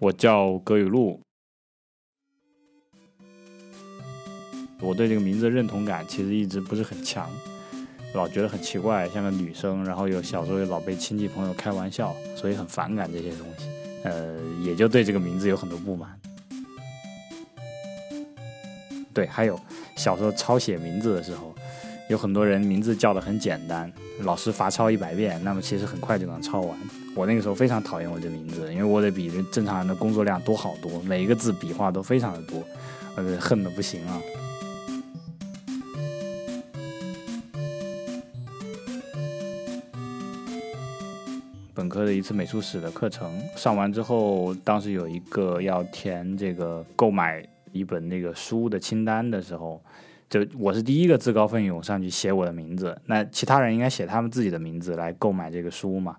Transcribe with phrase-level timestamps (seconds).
[0.00, 1.20] 我叫葛雨露，
[4.80, 7.28] 我对这个名字认同感其实一直不是很强，
[8.14, 13.66] 老觉得很奇怪，像个女生，然后有小时候又老被亲戚朋友开玩笑，所以很反感这些东西，
[14.04, 16.16] 呃，也就对这个名字有很多不满。
[19.12, 19.58] 对，还有
[19.96, 21.52] 小时候抄写名字的时候，
[22.08, 26.78] 有很多人名字叫的很简单，老师罚抄一百遍，那么其实很快就能抄完。
[27.14, 32.64] 我那个时候非常讨厌我这名字，因为我得比正常人的工作量多好多，每一个字笔画都非常的多，
[33.16, 34.18] 呃，恨的不行啊。
[41.74, 49.80] 本科的一次美术史的课程上完之后，当时有一个要填这个购买一本那个书的清单的时候，
[50.28, 56.16] 就我是第一个自告奋勇上去写我的名字，那其他人应该写他们自己的名字来购买这个书嘛。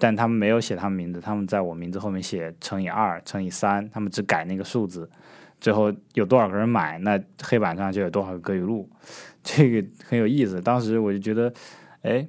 [0.00, 5.10] 但他们没有写他们名字，他们在我名字后面写乘以二、乘以三，他们只改那个数字，
[5.60, 8.88] 最后有多少个人买，那黑板上就有多少个歌语录，
[9.42, 10.60] 这个很有意思。
[10.60, 11.52] 当时我就觉得，
[12.02, 12.24] 哎，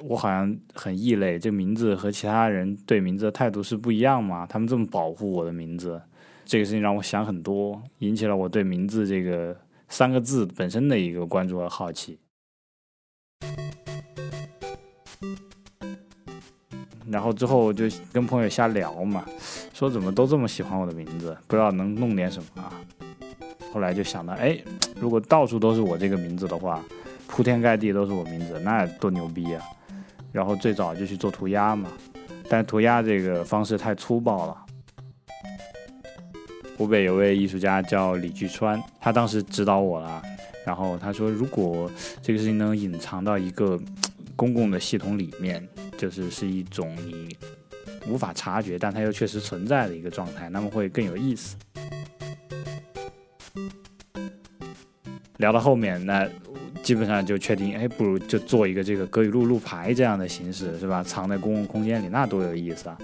[0.00, 4.44] 我好像很异类，这名字和其他人对名字的态度是不一样嘛？
[4.44, 6.02] 他们这么保护我的名字，
[6.44, 9.56] 这个事情让我想很多，引起了我对名字这个
[9.92, 12.18] 三个字本身的一个关注和好奇。
[17.10, 19.22] 然后之后就跟朋友瞎聊嘛，
[19.74, 22.72] 说怎么都这么喜欢我的名字，不知道能弄点什么啊。
[23.70, 24.58] 后来就想到，哎，
[24.96, 26.82] 如果到处都是我这个名字的话，
[27.26, 29.62] 铺天盖地都是我名字，那多牛逼啊！
[30.32, 31.90] 然后最早就去做涂鸦嘛，
[32.48, 34.56] 但涂鸦这个方式太粗暴了。
[36.76, 40.22] 湖北有位艺术家叫李巨川，他当时指导我了，
[40.64, 41.90] 然后他说，如果
[42.20, 43.78] 这个事情能隐藏到一个
[44.34, 45.66] 公共的系统里面。
[45.98, 47.36] 就是是一种你
[48.08, 51.54] 无法察觉，但它又确实存在的一个状态，那么会更有意思。
[55.36, 56.28] 聊到后面，那
[56.82, 61.04] 基本上就确定，哎，不如就做一个这个格语录录牌这样的形式，是吧？
[61.04, 62.98] 藏在公共空间里，那多有意思啊！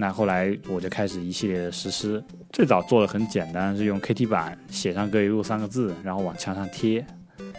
[0.00, 2.22] 那后来我就开始一系列的实施，
[2.52, 7.04] 最早做的很简单，是用 KT 板写上“各一路”三个字，然后往墙上贴，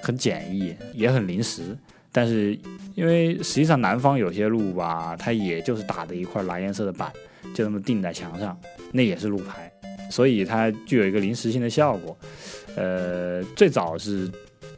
[0.01, 1.77] 很简易，也很临时。
[2.13, 2.57] 但是，
[2.95, 7.11] 因为实际上南方有些路吧，它也就是打的一块蓝颜色的板，
[7.53, 8.57] 就那么钉在墙上，
[8.93, 9.69] 那也是路牌，
[10.09, 12.17] 所以它具有一个临时性的效果。
[12.77, 14.31] 呃，最早是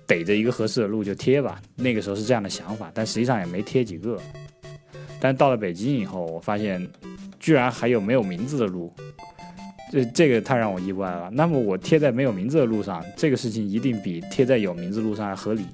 [0.08, 4.20] 逮着一个合适的路就贴吧，那个时候是这样的想法，但实际上也没贴几个。
[5.20, 6.86] 但到了北京以后，我发现
[7.42, 8.94] 居然还有没有名字的路，
[9.92, 11.28] 这这个太让我意外了。
[11.32, 15.66] 那么我贴在没有名字的路上，这个事情一定比贴在有名字路上还合理。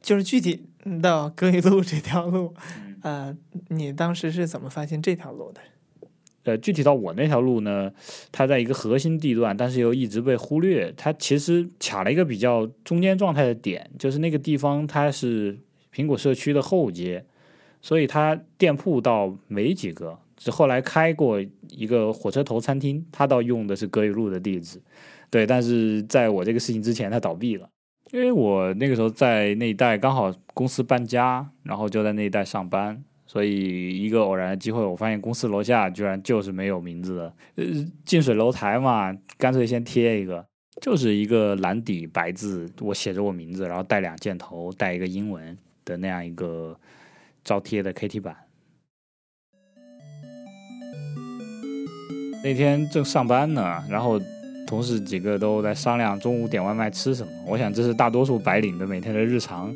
[0.00, 0.68] 就是具体
[1.02, 2.54] 到歌一路这条路，
[3.02, 3.36] 呃，
[3.70, 5.60] 你当时是怎么发现这条路的？
[6.44, 7.90] 呃，具体到我那条路呢，
[8.30, 10.92] 它在一个核心地段，但是又一直被忽略。
[10.96, 15.58] 它其实卡了一个比较中间状态的点，就是那个地方它是
[15.94, 17.24] 苹果社区的后街，
[17.80, 20.18] 所以它店铺倒没几个。
[20.36, 21.40] 只后来开过
[21.70, 24.82] 一个火车头餐厅，它倒用的是歌一路的地址，
[25.30, 25.46] 对。
[25.46, 27.68] 但是在我这个事情之前，它倒闭了。
[28.12, 33.02] 因为我那个时候在那一带刚好公司搬家，然后就在那一带上班，
[33.34, 37.64] 所以一个偶然的机会，我发现公司楼下居然就是没有名字的，呃，
[38.04, 40.46] 近水楼台嘛，干脆先贴一个，
[40.80, 46.78] 就是一个蓝底白字，我写着我名字，然后带两箭头，带一个英文的那样一个
[47.42, 48.36] 招贴的 KT 板。
[52.44, 54.20] 那天正上班呢，然后。
[54.66, 57.30] 同事几个都在商量中午点外卖吃什么。
[57.46, 59.72] 我想这是大多数白领的每天的日常，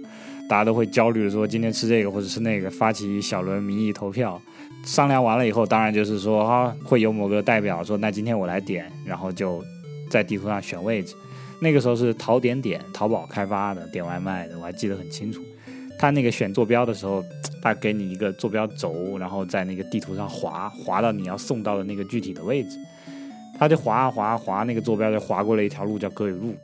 [0.48, 4.40] 大家都会焦虑的说今天吃这个或者是那个，发起一小轮民意投票。
[4.84, 9.62] 商量完了以后，当然就是说啊，会有某个代表说那今天我来点，然后就
[10.08, 11.14] 在地图上选位置。
[11.60, 15.42] 那个时候是淘点点淘宝开发的点外卖的，我还记得很清楚。
[15.98, 17.22] 他那个选坐标的时候，
[17.60, 22.78] 他给你一个坐标轴，然后在那个地图上划划到你要送到的那个具体的位置。
[23.58, 26.54] 他就划啊划啊划，那个坐标就划过了一条路，叫歌雨路。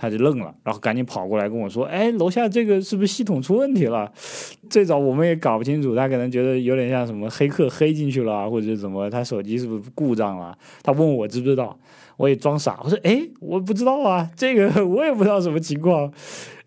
[0.00, 4.10] 他就愣了，然后赶紧跑过来跟我说：“哎，楼下这个是不是系统出问题了？”
[4.70, 10.56] 最早我们也搞不清楚，他可能觉得有点像什么黑客黑进去了，或者怎么，他手机是不是故障了？
[10.84, 11.76] 他问我知不知道，
[12.16, 16.10] 我也装傻，我说：“哎，我不知道啊，这个 我也不知道什么情况。”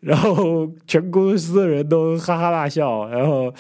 [0.02, 3.54] 然后全公司的人都哈哈大笑，然后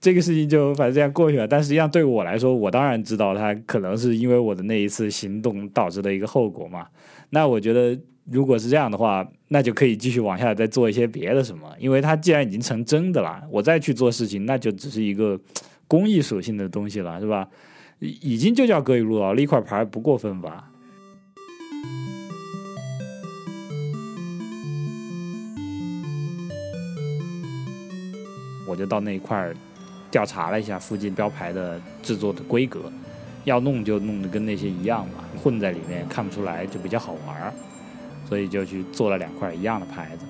[0.00, 1.46] 这个事情就反正这样过去了。
[1.46, 6.86] 但实际上对我来说，我当然知道他可能是因为我的那一次行动导致的一个后果嘛。
[7.28, 7.98] 那我觉得。
[8.32, 15.38] 如果是这样的话，那就可以继续往下再做一些别的什么，因为它既然已经成真的了，我再去做事情，那就只是一个
[15.88, 17.48] 公益属性的东西了，是吧？
[17.98, 20.70] 已经就叫格雨路了，立块牌不过分吧？
[28.68, 29.52] 我就到那一块
[30.08, 32.92] 调查了一下附近标牌的制作的规格，
[33.42, 37.52] 要弄就弄得跟那些一样嘛，混在里面看不出来，就比较好玩儿。
[38.30, 40.24] 所以就去做了两块一样的牌子，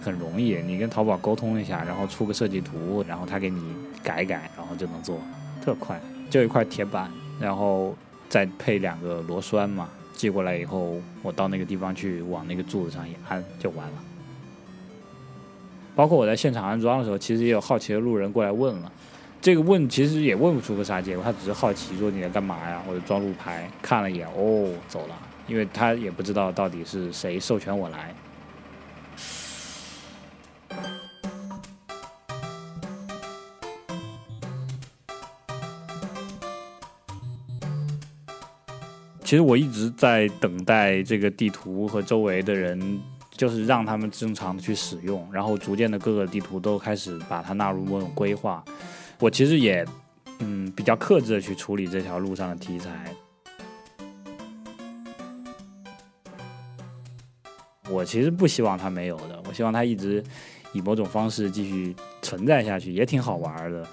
[0.00, 0.54] 很容易。
[0.62, 3.60] 你跟淘宝沟通一下，然后出个设计图，然后他给你
[4.04, 5.18] 改改，然后就能做，
[5.60, 6.00] 特快。
[6.30, 7.94] 就一块铁板，然后
[8.28, 9.88] 再配两个螺栓嘛。
[10.14, 13.94] 寄过来以后，我到那个地方去，往那个柱子上一安就完了。
[15.96, 18.92] 包括我在现场安装的时候，其实也有好奇的路人过来问了。
[19.40, 22.82] 这个问其实也问不出个啥结果，他只是好奇说你在干嘛呀？
[22.84, 25.14] 或者装路牌，看了一眼，哦，走了，
[25.46, 28.12] 因为他也不知道到底是谁授权我来。
[39.22, 43.00] 其实我一直在等待这个地图和周围的人，
[43.30, 48.64] 就是让他们正常的去使用，然后逐渐的各个地图都开始把它纳入某种规划。
[49.18, 49.84] 我其实也，
[50.40, 53.12] 嗯，比较克制的去处理这条路上的题材。
[57.88, 60.22] 我其实不希望它没有的，我希望它一直
[60.72, 63.86] 以某种方式继续存在下去，也挺好玩的。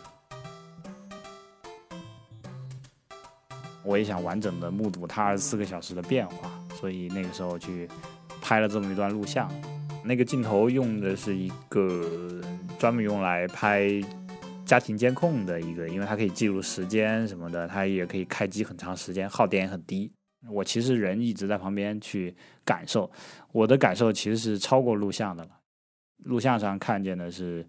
[3.83, 7.87] 我也想完整的目睹它二十四个小时的变化，所以那个时候去
[8.41, 9.49] 拍了这么一段录像。
[10.03, 12.41] 那个镜头用的是一个
[12.77, 14.01] 专门用来拍。
[14.65, 20.11] 家庭监控的一个，因为它可以记录时间什么的，它也可以开机很长时间，耗电也很低。
[20.49, 23.09] 我其实人一直在旁边去感受，
[23.51, 25.49] 我的感受其实是超过录像的了。
[26.25, 27.65] 录像上看见的是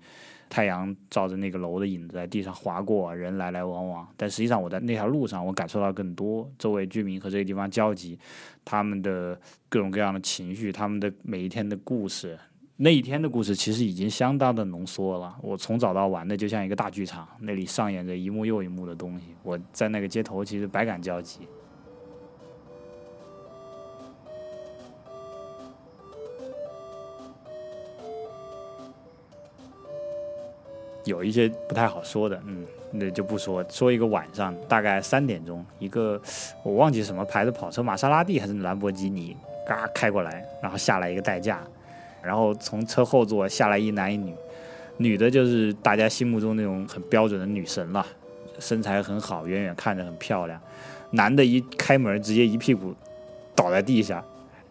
[0.48, 4.08] 太阳照着那个楼的影子在地上划过，人来来往往。
[4.16, 8.18] 但实际上我在那条路上，我感受到更多周围居民和这个地方交集，
[8.64, 9.38] 他们的
[9.68, 12.38] 各种各样的情绪，他们的每一天的故事。
[12.76, 15.36] 那一天的故事其实已经相当的浓缩了。
[15.40, 19.26] 我从早到晚的就像一个大剧场，那里上演着一幕又一幕的东西。
[19.44, 21.46] 我在那个街头其实百感交集，
[31.04, 33.64] 有一些不太好说的，嗯，那就不说。
[33.70, 36.20] 说一个晚上，大概三点钟，一个
[36.64, 41.64] 我忘记什么牌子跑车，玛莎拉蒂还是兰博基尼，嘎开过来，然后下来一个代驾。
[42.24, 44.34] 然后从车后座下来一男一女，
[44.96, 48.06] 女的就是大家心目中那种很标准的女神了，
[48.58, 50.60] 身材很好，远远看着很漂亮。
[51.10, 52.94] 男的一开门直接一屁股
[53.54, 54.24] 倒在地下，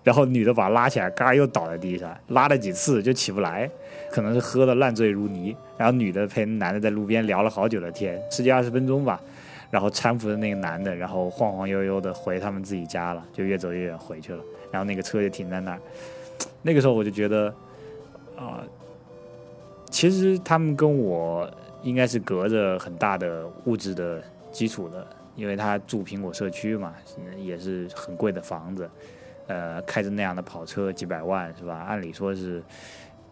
[0.03, 3.69] 然后女的把他拉起来，嘎又倒在地上，拉了几次就起不来，
[4.11, 5.55] 可能是喝的烂醉如泥。
[5.77, 9.21] 然后女的陪男的在路边聊了好久的天，十几二十分钟吧，
[9.71, 14.43] 然后搀扶着那个男的，然后晃晃悠悠的回他们自己家了，就越走越远回去了。
[14.71, 15.79] 然后那个车就停在那儿。
[16.65, 17.53] 那个时候我就觉得，
[18.37, 18.63] 啊，
[19.91, 21.47] 其实他们跟我
[21.83, 25.05] 应该是隔着很大的物质的基础的，
[25.35, 26.95] 因为他住苹果社区嘛，
[27.37, 28.89] 也是很贵的房子，
[29.47, 31.79] 呃，开着那样的跑车几百万是吧？
[31.79, 32.63] 按理说是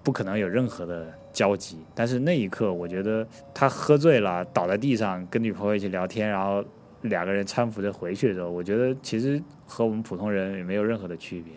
[0.03, 1.77] 不可能有任何的交集。
[1.95, 6.61] 但是那一刻，我觉得他喝醉了，倒在地上跟女朋友一起聊天，然后
[7.03, 11.53] 两个人搀扶着回去的时候，我觉得其实和我们普通人也没有任何的区别。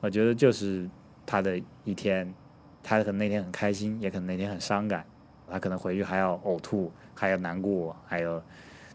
[0.00, 0.88] 我觉得就是。
[1.26, 2.32] 他的一天，
[2.82, 5.04] 他可能那天很开心，也可能那天很伤感，
[5.50, 8.40] 他可能回去还要呕吐，还要难过，还有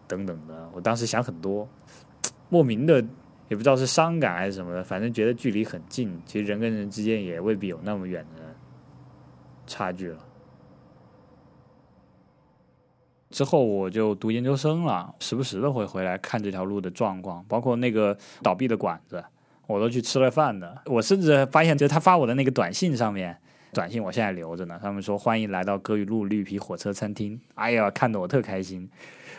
[0.07, 0.69] 等等的。
[0.73, 1.67] 我当时想很多，
[2.47, 3.03] 莫名的
[3.49, 6.21] 也不知道是伤感还是什么的，反正觉得距离很近。
[6.25, 8.55] 其实人跟人之间也未必有那么远的
[9.67, 10.25] 差距了。
[13.29, 19.23] 之后我就读研究生了，时不时的会回来看这条路的状况，包括那个倒闭的馆子。
[19.71, 23.37] 我都去吃了饭的，我甚至发现，就他发我的那个短信上面，
[23.71, 24.77] 短信我现在留着呢。
[24.81, 28.89] 他们说欢迎来到歌雨路绿皮火车餐厅，哎呀，看得我特开心，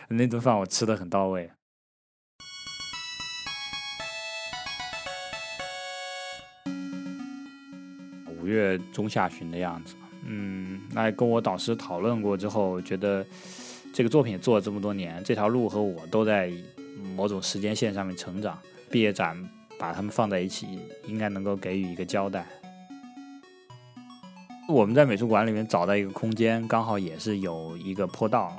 [0.08, 1.50] 那顿饭我吃的很到位。
[8.40, 9.94] 五月中下旬的样子。
[10.24, 13.24] 嗯，那跟我导师讨论过之后，觉得
[13.92, 16.50] 这个作品做了这么多年，这条路和我都在
[17.14, 18.58] 某种时间线上面成长。
[18.90, 19.36] 毕业展
[19.82, 22.46] 把他们放在一起，应该能够给予一个交代。
[24.68, 28.56] 我们在美术馆里面找到一个空间，刚好也是有一个坡道，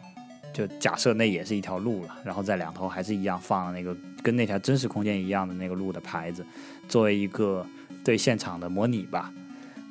[0.52, 6.46] 就假设那也是一条路了，然后在两头还是一样放那个跟那条真实空间一样的那个路的牌子，
[6.90, 7.66] 作为一个
[8.04, 9.34] 对现场的模拟吧。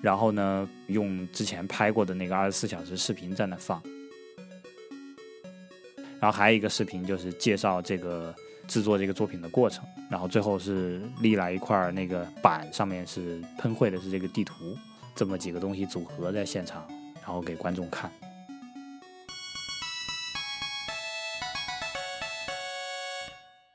[0.02, 3.82] 然后呢，用之前拍过的那个二十四小时视频在那放。
[6.20, 8.34] 然后还有一个视频就是介绍这个
[8.66, 14.76] 制作这个作品的过程，然后最后是立来一块那个板，上面是喷绘的是这个地图。
[15.14, 16.86] 这么几个东西组合在现场，
[17.20, 18.10] 然后给观众看。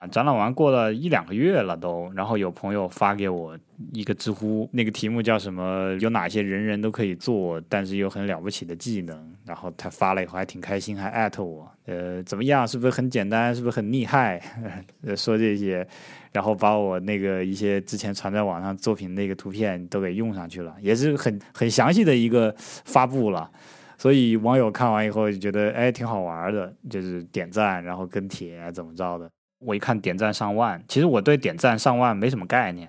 [0.10, 3.58] 展览完过了一两个月了都，然后有朋友发给我
[3.94, 5.96] 一个知乎，那个题目叫什么？
[6.00, 9.34] 有哪些人人都可以做，但是又很了不起的技能？
[9.46, 12.68] 然后他发了以后还挺开心，还艾特我，呃，怎么样？
[12.68, 13.54] 是不是很简单？
[13.56, 14.42] 是不是很厉害？
[15.16, 15.88] 说这些。
[16.34, 23.50] 然后把我那个一些之前传在网上作品那个图片都给用上去了，也是很很详细的一个发布了，
[23.98, 29.28] 所以网友看完以后就觉得哎挺好玩的，就是点赞然后跟帖怎么着的。
[29.60, 32.88] 我一看点赞上万，其实我对点赞上万没什么概念，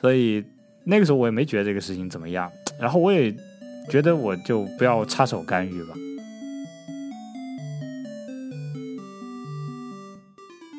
[0.00, 0.42] 所以
[0.84, 2.50] 那个时候我也没觉得这个事情怎么样。
[2.78, 3.30] 然后我也
[3.90, 5.94] 觉得我就不要插手干预吧。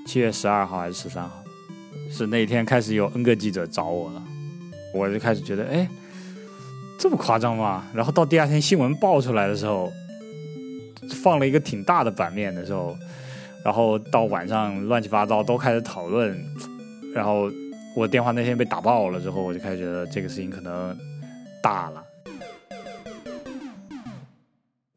[0.07, 1.43] 七月十二号还是十三号？
[2.09, 4.23] 是那天开始有 N 个记者找我了，
[4.93, 5.87] 我就开始觉得，哎，
[6.99, 7.85] 这么夸张吗？
[7.93, 9.89] 然后到第二天新闻爆出来的时候，
[11.21, 12.97] 放了一个挺大的版面的时候，
[13.63, 16.37] 然后到晚上乱七八糟都开始讨论，
[17.13, 17.49] 然后
[17.95, 20.97] 我电话那天被打爆了之后，我就开始觉得这个事情可能
[21.61, 22.03] 大了。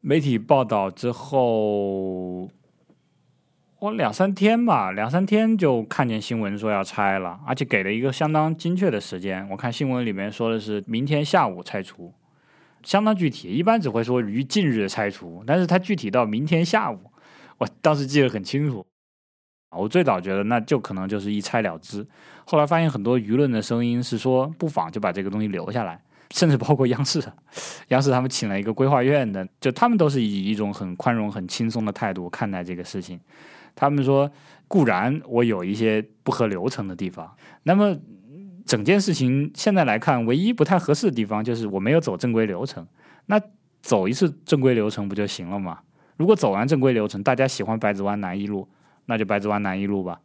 [0.01, 2.49] 媒体报道之后。
[3.79, 9.47] 我两三天吧，两三天就看见新闻说要拆了，而且给了一个相当精确的时间。
[9.51, 12.11] 我看新闻里面说的是明天下午拆除，
[12.81, 13.49] 相当具体。
[13.49, 16.97] 一般只会说于近日拆除，但是它具体到明天下午，
[17.57, 18.85] 我当时记得很清楚。
[19.71, 22.07] 我最早觉得那就可能就是一拆了之，
[22.45, 27.21] 后来发现很多舆论的声音是说不妨就把这个东西留下来，甚至包括央视，
[27.89, 33.19] 央视他们请了一个规划院的，就他们都是以一种很宽容、很轻松的态度看待这个事情。
[33.75, 34.31] 他们说，
[34.69, 37.93] 固然我有一些不合流程的地方，那么
[38.65, 42.87] 整件事情现在来看，唯一不太合适的地方就是我没有走正规流程。
[43.25, 43.41] 那
[43.81, 45.79] 走一次正规流程不就行了吗？
[46.17, 48.67] 如果走完正规流程，大家喜欢白子湾南一路，
[49.05, 50.19] 那就白子湾南一路吧。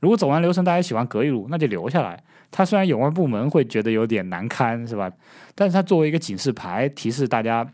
[0.00, 2.22] 如果走完流程，大家喜欢隔一路，那就留下来。
[2.50, 5.12] 它虽然有关部门会觉得有点难堪，是吧？
[5.54, 7.66] 但是它作为一个警示牌，提示大家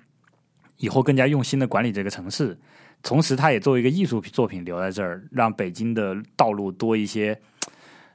[0.79, 2.59] 以后更加用心的管理这个城市。
[3.03, 7.39] 同时，它也作为一个艺术作品留在这儿，让北京的道路多一些。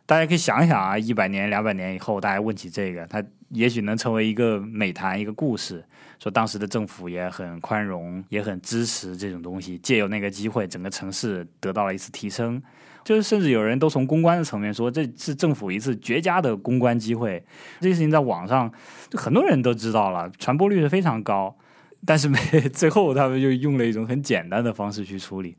[0.05, 5.83] 大家可以想一想啊，一百年、两百年以后，大家问起这个，它也许能成为一个美谈、一个故事。
[6.19, 9.77] 说当时的政府也很宽容，也很支持这种东西。
[9.79, 12.61] 借由那个机会，整个城市得到了一次提升。
[13.03, 17.43] 就是甚至有人都从公关的层面说，这是政府一次绝佳的公关机会。
[17.79, 18.71] 这件事情在网上
[19.13, 21.57] 很多人都知道了，传播率是非常高。
[22.05, 22.37] 但是没
[22.73, 25.57] 最后，他们就用了一种很简单的方式去处理，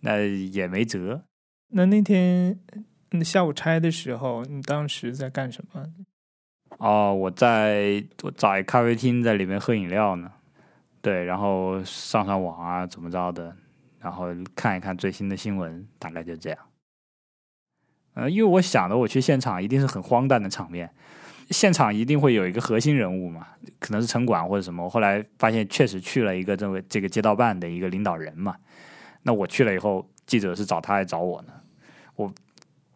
[0.00, 1.22] 那也没辙。
[1.74, 2.58] 那那天
[3.24, 5.86] 下午拆的时候，你当时在干什么？
[6.82, 10.32] 哦，我在我找一咖啡厅，在里面喝饮料呢。
[11.00, 13.56] 对，然后上上网啊，怎么着的，
[14.00, 16.58] 然后看一看最新的新闻，大概就这样。
[18.14, 20.92] 呃，因为我想的，我去现场一定是很荒诞的场面。
[21.50, 23.46] 现场一定会有一个核心人物嘛，
[23.78, 24.82] 可能是城管或者什么。
[24.82, 28.56] 我后来发现确实去了一个这个这个街道办的一个领导人嘛。
[29.22, 31.52] 那我去了以后，记者是找他来找我呢。
[32.16, 32.32] 我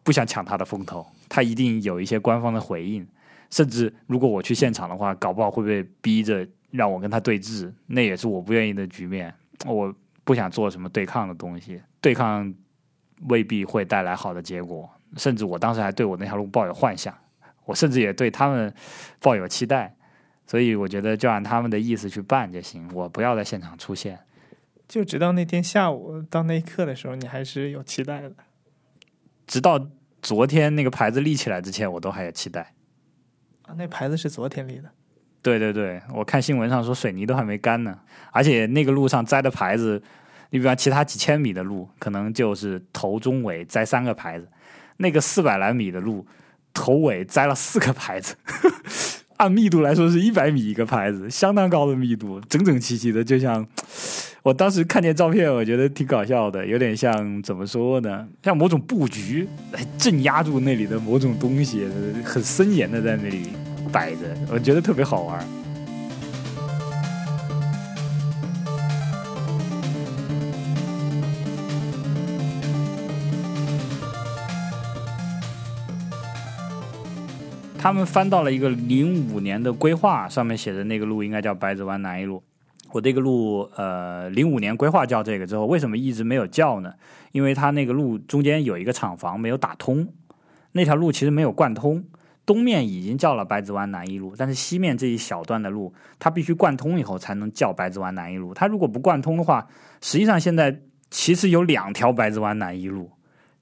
[0.03, 3.07] 不想抢他的风头，他一定有一些官方的回应。
[3.49, 9.33] 甚至如果我去现场的话，搞不好会被逼着让我跟他对峙，那也是我不愿意的局面。
[9.65, 12.53] 我不想做什么对抗的东西，对抗
[13.27, 14.89] 未必会带来好的结果。
[15.15, 17.13] 甚至我当时还对我那条路抱有幻想。
[17.65, 18.73] 我甚至也对他们
[19.19, 19.93] 抱有期待，
[20.45, 24.17] 所以我觉得就按他们的意思去办就行，我不要在现场出现。
[24.87, 28.31] 就直到那天下午到那一刻的时候，你还是有期待的。
[29.45, 29.85] 直到
[30.21, 32.73] 昨天那个牌子立起来之前，我都还有期待。
[33.75, 34.89] 那牌子是昨天立的。
[35.41, 37.97] 对对对，我看新闻上说水泥都还没干呢，
[38.31, 40.01] 而且那个路上摘的牌子，
[40.49, 44.47] 你比方其他几千米的路，可能就是头中尾摘三个牌子，
[44.97, 46.25] 那个四百来米的路。
[46.73, 48.35] 头尾摘了四个牌子，
[49.37, 53.65] 按密度来说是一百米一个牌子，相当高的密度，整整齐齐的，就像
[54.43, 58.27] 我当时看见照片，我觉得挺搞笑的，有点像怎么说呢？
[58.43, 61.87] 像某种布局来镇压住那里的某种东西，
[62.23, 63.49] 很森严的在那里
[63.91, 64.17] 摆着，
[64.51, 65.45] 我觉得特别好玩。
[77.87, 82.43] 他们翻到了一个零五年的规划，上面写的那个路应该叫白子湾南一路。
[82.91, 86.91] 我这个路，呃，零五年规划叫这个之后，为什么一直没有叫呢？
[87.31, 90.05] 因为它那个路中间有一个厂房没有打通，
[90.73, 92.03] 那条路其实没有贯通。
[92.45, 98.53] 东面已经叫了白子湾南一路，但是西面这一小段的路，它必须贯通以后才能叫白子湾南一路。
[98.53, 99.65] 它如果不贯通的话，
[100.01, 103.11] 实际上现在其实有两条白子湾南一路，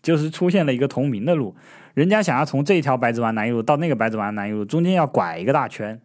[0.06, 1.56] 就是出现了一个同名的路。
[1.96, 6.00] 人家想要从这条白子湾南一路到那个白子湾南一路，中间要拐一个大圈。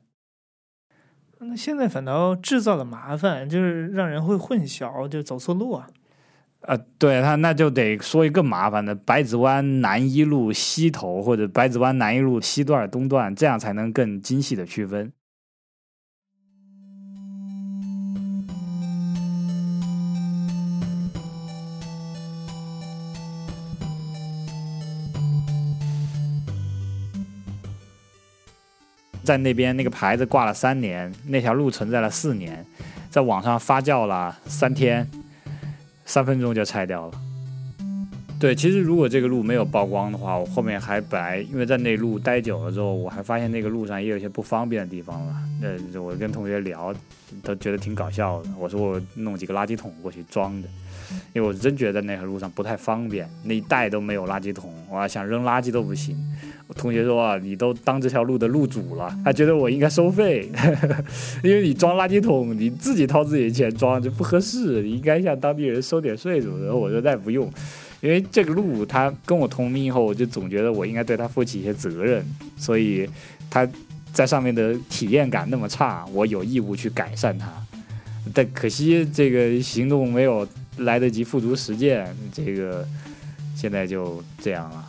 [1.40, 5.86] 那现在反倒制造了麻烦，就是让人会混淆，就走错路啊。
[6.62, 15.12] 呃，对他那就得说一个麻烦的白子湾南一路西头，或者白子湾南一路西段、东段，这样才能更精细的区分。
[29.30, 32.66] 在那边那个牌子挂了三年，那条路存在了四年，
[33.10, 35.08] 在网上发酵了三天，
[36.04, 37.12] 三分钟就拆掉了。
[38.40, 45.36] 对，其实如果这个路没有曝光的话，我后面还本来因为在那路待久了之后，我还发现那个路上也有一些不方便的地方了。
[45.62, 46.94] 呃，我跟同学聊，
[47.42, 48.48] 都觉得挺搞笑的。
[48.58, 50.68] 我说我弄几个垃圾桶过去装着，
[51.34, 56.16] 因为我真觉得那条路上不太方便，那一带都没有垃圾桶，我想扔垃圾都不行。
[56.66, 60.50] 我同学说啊，你都当这条路的路主了，他觉得我应该收费，
[61.44, 66.74] 因为你装垃圾桶，你自己掏自己的钱装就不合适，你应该向当地人收点税什么的。
[66.74, 67.52] 我说那不用，
[68.00, 72.24] 因为这个路他跟我同名以后，我就总觉得我应该对他负起一些责任，
[72.56, 73.08] 所以
[73.50, 73.68] 他
[74.12, 77.52] 在上面的体验感那么差，我有义务去改善它。
[78.32, 80.46] 但可惜这个行动没有
[80.78, 82.86] 来得及付诸实践，这个
[83.54, 84.86] 现在就这样了。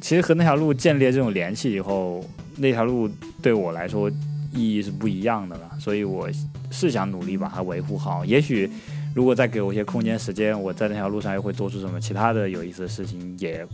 [0.00, 2.24] 其实和那条路建立这种联系以后，
[2.56, 3.08] 那条路
[3.42, 4.08] 对我来说
[4.54, 5.70] 意义是不一样的了。
[5.80, 6.30] 所以我
[6.70, 8.24] 是想努力把它维护好。
[8.24, 8.70] 也许
[9.14, 13.66] 如果再给我一些空间时间，我在那条路上又会做出什么其他的有意思的事情，也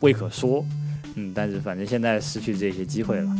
[0.00, 0.64] 未可说。
[1.16, 3.36] 嗯，但是反正现在失去这些机会了。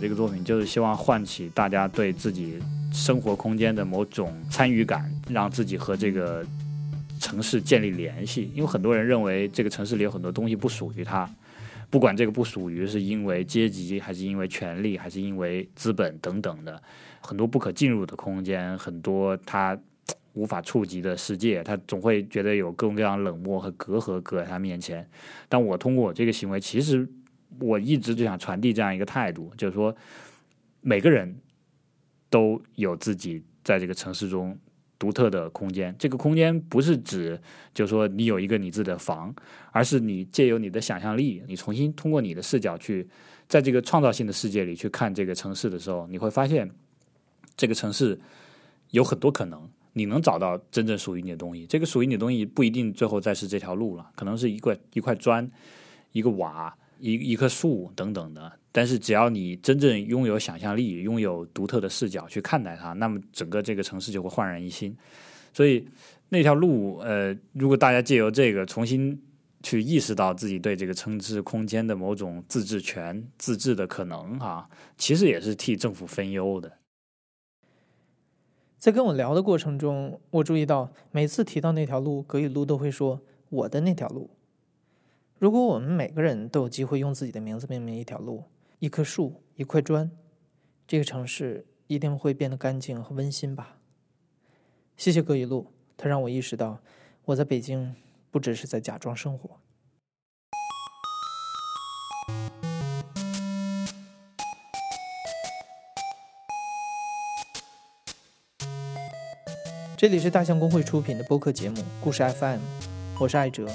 [0.00, 2.58] 这个作品就是希望唤起大家对自己
[2.92, 6.44] 生活空间的某种参与感，让自己和这个。
[7.24, 11.26] 城市建立联系，因为很多人认为这个城市里有很多东西不属于他，
[11.88, 16.82] 不管这个不属于是因为阶级，还是因为权力，还是因为资本等等的，
[17.22, 19.74] 很多不可进入的空间，很多他
[20.34, 25.08] 无法触及的世界，他总会觉得有各种各样冷漠和隔阂隔在他面前。
[25.48, 27.08] 但我通过我这个行为，其实
[27.58, 29.96] 我一直就想传递这样一个态度，就是说
[30.82, 31.34] 每个人
[32.28, 34.54] 都有自己在这个城市中。
[34.98, 37.40] 独特的空间，这个空间不是指，
[37.74, 39.34] 就是说你有一个你自己的房，
[39.72, 43.06] 而是你借由你的想象力，你重新通过你的视角去，
[43.48, 46.70] 在这个创造性的世界里去看这个城市的时候，你会发现，
[47.56, 48.18] 这个城市
[48.90, 51.66] 有很多可能，你能找到真正属于你的东西。
[51.66, 55.50] 这个属于你的东西不一定最后再是这条路了，可能是一块一块砖，
[56.12, 56.76] 一个瓦。
[57.04, 64.96] 一一棵树等等的，但是只要你真正拥有想象力，拥有独特的视角去看待它，那么整个这个城市就会焕然一新。
[65.52, 65.86] 所以
[66.30, 69.22] 那条路，呃，如果大家借由这个重新
[69.62, 76.72] 去意识到自己对这个城市空间的某种自治权、自治的可能，哈，其实也是替政府分忧的。
[78.78, 84.30] 在跟我聊的过程中，我注意到每次提到那条路，葛雨露都会说“我的那条路”。
[85.38, 88.44] 如果我们每个人都有机会用自己的名字命名一条路、
[88.78, 90.10] 一棵树、一块砖，
[90.86, 93.76] 这个城市一定会变得干净和温馨吧。
[94.96, 95.66] 谢谢葛雨露，
[95.96, 96.78] 他让我意识到
[97.24, 97.96] 我在北京
[98.30, 99.58] 不只是在假装生活。
[109.96, 112.58] 这里是大象公会出品的播客节目《故事 FM》，
[113.18, 113.66] 我是艾哲。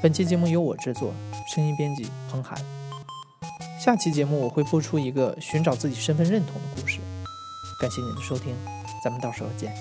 [0.00, 1.12] 本期节目由我制作，
[1.52, 2.56] 声音编辑彭涵。
[3.80, 7.00] 下期节目我会播出一个寻找自己身份认同的故事。
[7.80, 8.54] 感谢您的收听，
[9.02, 9.74] 咱们到时候见。